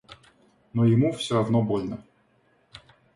[0.73, 2.03] Но ему все равно больно.